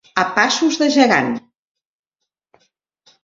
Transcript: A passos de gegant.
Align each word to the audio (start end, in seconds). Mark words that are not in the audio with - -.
A 0.19 0.21
passos 0.37 0.77
de 0.83 0.87
gegant. 0.95 1.29